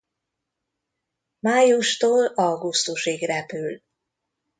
[1.39, 3.81] Májustól augusztusig repül.